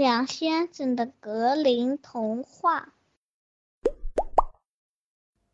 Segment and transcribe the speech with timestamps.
[0.00, 2.94] 梁先生的格林童话。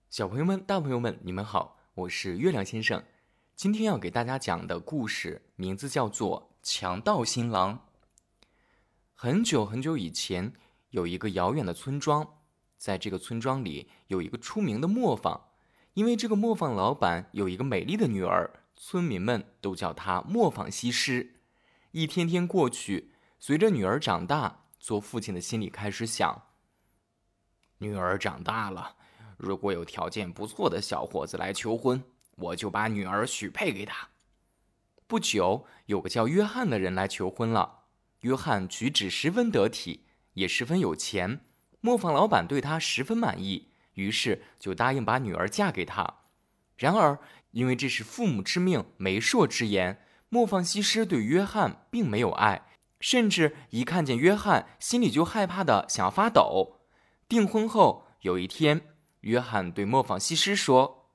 [0.09, 3.03] 小朋友们、大朋友们，你们好，我是月亮先生。
[3.57, 7.75] 今天要给大家讲的故事名字叫做《强盗新郎》。
[9.15, 10.53] 很久很久以前，
[10.91, 12.39] 有一个遥远的村庄，
[12.77, 15.49] 在这个村庄里有一个出名的磨坊，
[15.95, 21.33] 因为这个磨坊老板有一个美丽的女儿，村民们都叫她磨坊西施。
[21.91, 26.43] 一天天过去，随着女儿长大，做父亲的心里开始想：
[27.79, 28.97] 女儿长大了，
[29.37, 32.03] 如果有条件不错的小伙子来求婚，
[32.37, 34.09] 我就把女儿许配给他。
[35.07, 37.85] 不久，有个叫约翰的人来求婚了。
[38.21, 41.41] 约翰举止十分得体，也十分有钱，
[41.81, 46.23] 磨坊老板对他十分满意，于是就答应把女儿嫁给他。
[46.77, 47.19] 然而，
[47.53, 50.03] 因为这是父母之命、媒妁之言。
[50.29, 52.67] 磨坊西施对约翰并没有爱，
[53.01, 56.81] 甚至一看见约翰，心里就害怕的想要发抖。
[57.29, 61.11] 订婚后有一天，约翰对磨坊西施说：“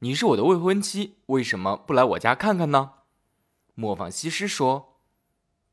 [0.00, 2.92] 你是我的未婚妻，为什么不来我家看看呢？”
[3.74, 5.00] 磨坊西施说：“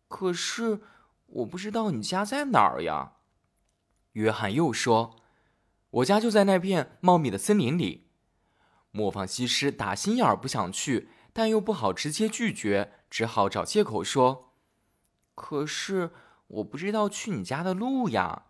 [0.07, 0.81] 可是
[1.27, 3.13] 我不知道你家在哪儿呀。”
[4.13, 5.17] 约翰又说
[5.89, 8.09] ：“我家就在那片茂密的森林里。”
[8.91, 11.09] 磨坊西施打心眼儿不想去。
[11.35, 14.52] 但又不好直接拒绝，只好找借口说
[15.35, 16.11] ：“可是
[16.47, 18.43] 我不知道去你家的路呀。”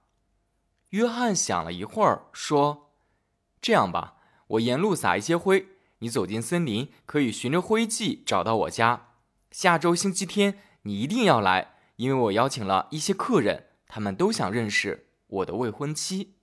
[0.89, 2.91] 约翰想了一会儿，说
[3.61, 4.15] ：“这样吧，
[4.47, 5.67] 我沿路撒一些灰，
[5.99, 9.07] 你走进森林，可以循着灰迹找到我家。
[9.51, 16.35] 下周星期天你一定要来，因为我邀请了一些客人，他们都想认识我的未婚妻。”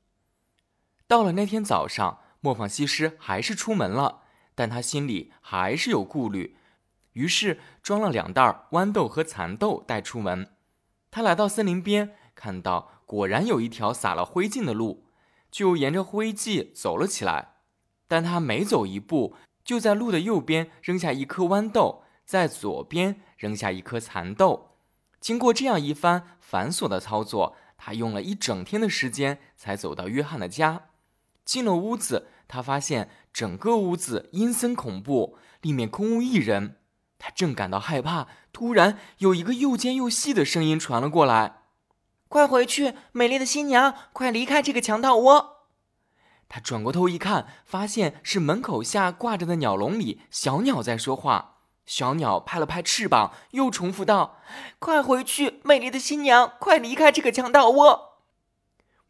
[1.07, 4.23] 到了那天早上，磨坊西施还是出门了。
[4.53, 6.57] 但他心里还是有顾虑，
[7.13, 10.49] 于是装了两袋豌豆和蚕豆带出门。
[11.11, 15.07] 他来到森林边，看到果然有一条撒了灰烬的路，
[15.51, 17.55] 就沿着灰烬走了起来。
[18.07, 19.35] 但他每走一步，
[19.65, 24.77] 就在路的右边扔下一颗豌豆，在左边扔下一颗蚕豆。
[25.21, 30.89] 经过这样一番繁琐的操作，他用了一整天的时间才走到约翰的家。
[31.45, 32.29] 进了屋子。
[32.53, 36.79] 他发现整个屋子阴森恐怖，里面空无一人。
[37.21, 41.59] 他正感到害怕，突然有一个又尖又细的声音传了过来
[42.29, 43.95] ：“快回去，美丽的新娘！
[44.13, 45.69] 快离开这个强盗窝！”
[46.49, 51.59] 他转过头一看，发现是门口下挂着的鸟笼里小鸟在说话。
[51.87, 54.39] 小鸟拍了拍翅膀，又重复道
[54.81, 56.55] ：“快回去，美丽的新娘！
[56.59, 58.23] 快离开这个强盗窝！”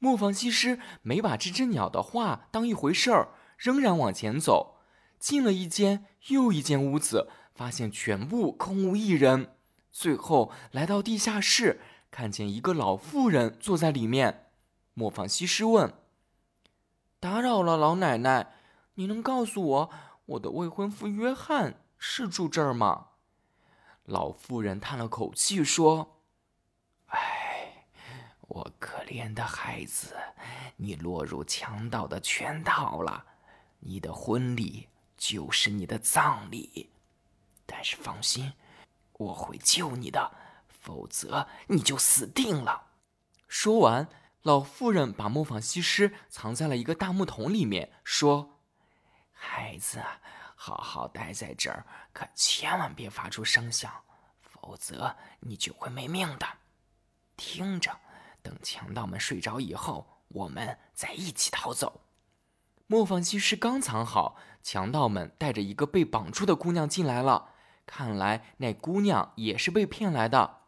[0.03, 3.28] 磨坊西施没把这只鸟的话当一回事儿，
[3.59, 4.78] 仍然往前走，
[5.19, 7.28] 进了一间又一间屋子，
[7.60, 9.54] 发现全部空无一人。
[9.93, 11.78] 最后来到地下室，
[12.10, 14.47] 看见一个老妇人坐在里面。
[14.94, 15.93] 磨坊西施问
[17.21, 18.54] ：“打扰了，老奶奶，
[18.94, 19.91] 你能告诉我，
[20.25, 23.09] 我的未婚夫约翰是住这儿吗？”
[24.09, 26.22] 老妇人叹了口气说。
[27.09, 27.84] 哎
[28.48, 30.16] 我可怜的孩子，
[30.77, 33.27] 你落入强盗的圈套了。
[33.81, 34.88] 你的婚礼
[35.19, 36.88] 就是你的葬礼。
[37.72, 38.53] 但是放心，
[39.12, 40.32] 我会救你的，
[40.66, 42.88] 否则你就死定了。
[43.47, 44.08] 说完，
[44.42, 48.59] 老妇人把磨坊西施藏在了一个大木桶里面，说
[49.30, 50.03] ：“孩子，
[50.56, 54.03] 好好待在这儿，可千万别发出声响，
[54.41, 56.47] 否则你就会没命的。
[57.36, 57.97] 听着。”
[58.42, 62.00] 等强盗们睡着以后，我们再一起逃走。
[62.86, 67.50] 磨坊西施刚藏好，强盗们带着一个被绑住的姑娘进来了。
[67.86, 70.58] 看来那姑娘也是被骗来的。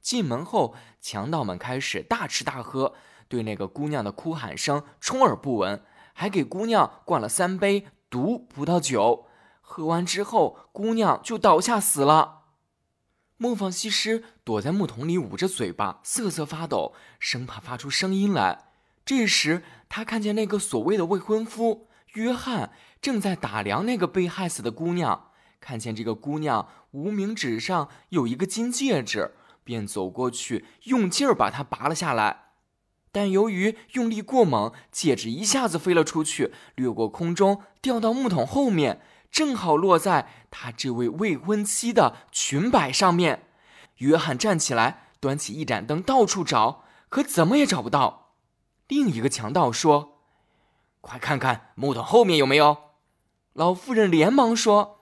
[0.00, 2.94] 进门后，强盗们开始大吃大喝，
[3.28, 9.26] 对那个姑娘的哭喊声充耳不闻，还给姑娘灌了三杯毒葡萄酒。
[9.60, 12.40] 喝完之后，姑娘就倒下死了。
[13.36, 18.66] 磨坊西施躲在木桶里，捂着嘴巴，瑟瑟发抖，生怕发出声音来。
[19.04, 25.30] 这时，他看见那个所谓的未婚夫约翰正在打量那个被害死的姑娘。
[25.62, 32.46] 看见这个姑娘无名指上有一个金戒指，便走过去，用劲儿把它拔了下来。
[33.12, 39.00] 但由于用力过猛，戒指一下子飞了出去，掠过空中，掉到木桶后面。
[39.30, 43.46] 正好落在他这位未婚妻的裙摆上面。
[43.98, 48.34] 约翰站起来，端起一盏灯，到处找，可怎么也找不到。
[48.88, 50.18] 另一个强盗说
[51.00, 52.76] ：“快看看木桶后面有没有。”
[53.54, 55.00] 老妇人连忙说：“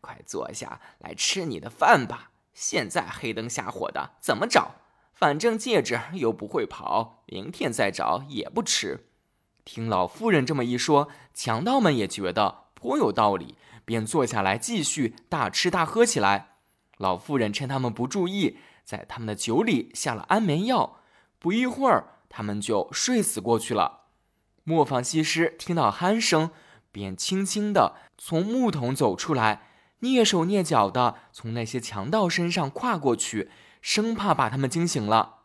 [0.00, 2.30] 快坐下来吃你的饭吧。
[2.52, 4.76] 现在黑灯瞎火的，怎么找？
[5.14, 9.06] 反正戒指又不会跑，明天再找也不迟。
[9.64, 16.56] 听老妇人这么一说，强盗们也觉得颇有道理，便坐下来继续大吃大喝起来。
[16.96, 21.00] 老妇人趁他们不注意，在他们的酒里下了安眠药，
[21.38, 24.04] 不一会儿，他们就睡死过去了。
[24.64, 26.50] 磨坊西施听到鼾声，
[26.90, 29.62] 便轻轻地从木桶走出来，
[30.02, 33.50] 蹑手蹑脚地从那些强盗身上跨过去，
[33.80, 35.36] 生怕把他们惊醒了。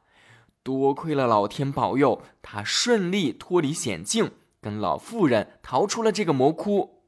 [0.61, 7.05] 多亏了老天保佑，他顺利脱离险境，跟老妇人逃出了这个魔窟。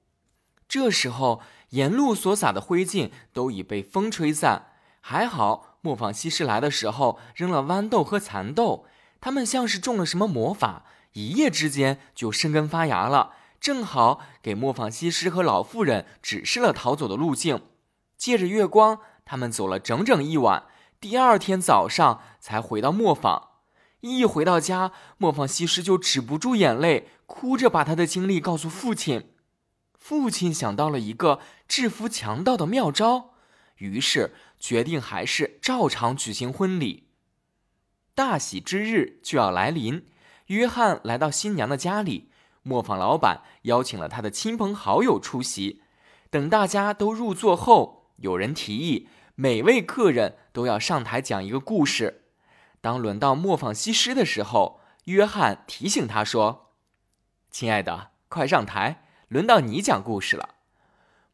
[0.69, 1.41] 这时候，
[1.71, 4.67] 沿路所撒的灰烬都已被风吹散，
[5.01, 8.85] 还好磨坊西施来的时候扔了豌豆和蚕豆，
[9.19, 10.85] 他们像是中了什么魔法。
[11.13, 13.26] 一夜之间就生根发芽了，
[13.59, 17.62] 正好给磨坊西施和老妇人指示了逃走的路径。
[18.18, 20.65] 借着月光，他们走了整整一晚，
[21.00, 23.50] 第二天早上才回到磨坊。
[24.01, 29.31] 一回到家，磨坊西施就止不住眼泪，哭着把他的经历告诉父亲。
[29.98, 33.31] 父亲想到了一个制服强盗的妙招，
[33.77, 37.07] 于是决定还是照常举行婚礼。
[38.15, 40.07] 大喜之日就要来临。
[40.48, 42.31] 约翰来到新娘的家里，
[42.67, 45.81] 磨坊老板邀请了他的亲朋好友出席。
[46.29, 52.25] 等大家都入座后，有人提议每位客人都要上台讲一个故事。
[52.81, 56.73] 当轮到磨坊西施的时候，约翰提醒他说
[57.49, 60.55] ：“亲爱的，快上台，轮到你讲故事了。”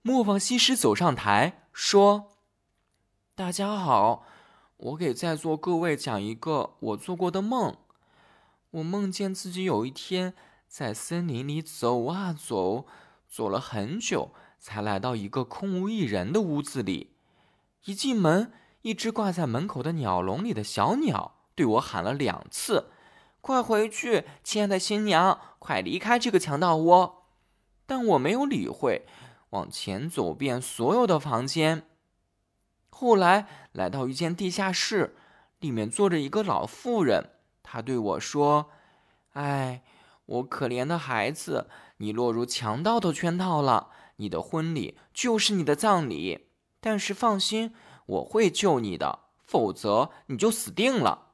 [0.03, 2.33] 磨坊西施走上台说
[3.33, 4.25] ：“大家好，
[4.77, 7.75] 我给在座各位讲一个我做过的梦。”
[8.71, 10.33] 我梦见自己有一天
[10.73, 12.87] 在森林里走啊走，
[13.29, 17.11] 走了很久，才来到一个空无一人的屋子里。
[17.85, 22.89] 一进门，一只挂在门口的鸟笼里的小鸟对我喊了两次
[23.39, 27.27] ：“快回去，亲爱的新娘，快离开这个强盗窝！”
[27.85, 29.05] 但我没有理会，
[29.51, 31.85] 往前走遍所有的房间。
[32.89, 35.15] 后来来到一间地下室，
[35.59, 37.29] 里面坐着一个老妇人。
[37.61, 38.71] 她对我说
[39.33, 39.83] ：“哎，
[40.25, 43.89] 我可怜的孩子，你落入强盗的圈套了。
[44.17, 46.47] 你的婚礼就是你的葬礼。
[46.79, 47.73] 但是放心，
[48.05, 51.29] 我会救你的，否则你就死定了。”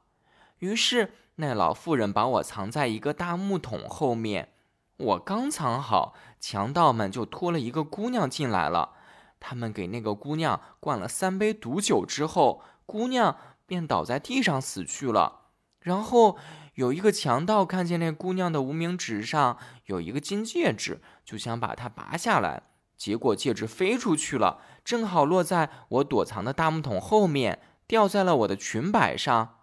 [0.58, 4.52] 于是那老妇人把我藏在一个大木桶后面。
[4.96, 8.92] 我刚藏好，强盗们就拖了一个姑娘进来了。
[9.38, 15.40] 他们给那个姑娘灌了三杯毒酒之后，姑娘便倒在地上死去了。
[15.80, 16.36] 然后
[16.80, 22.62] 有一个强盗看见那姑娘的无名指上有一个金戒指，就想把它拔下来。
[22.96, 29.58] 结果戒指飞出去了，正好落在我躲藏的大木桶后面，掉在了我的裙摆上。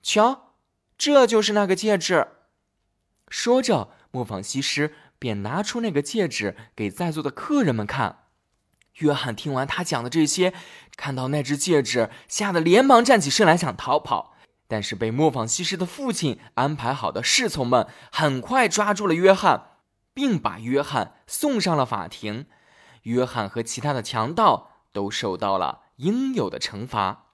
[0.00, 0.52] 瞧，
[0.96, 2.28] 这就是那个戒指。
[3.28, 8.26] 说着，磨坊西施便拿出那个戒指给在座的客人们看。
[8.98, 10.54] 约翰听完他讲的这些，
[10.96, 14.33] 看到那只戒指，吓得连忙站起身来想逃跑。
[14.66, 19.78] 但是被磨坊西施的父亲安排好的侍从们很快抓住了约翰，
[20.12, 22.46] 并把约翰送上了法庭。
[23.02, 27.26] 约翰和其他的强盗都受到了应有的惩罚。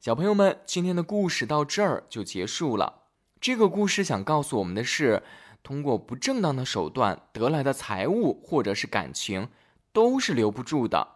[0.00, 3.04] 小朋友们，今天的故事到这儿就结束了。
[3.40, 5.22] 这个故事想告诉我们的是，
[5.62, 9.48] 通过不正当的手段得来的财物或者是感情，
[9.92, 11.13] 都是留不住的。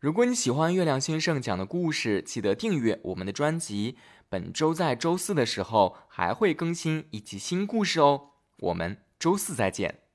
[0.00, 3.96] 如果你喜欢月亮先生讲的故事，记得订阅我们的专辑。
[4.28, 8.30] 本周在周四的时候还会更新一集新故事哦。
[8.58, 10.07] 我们周四再见。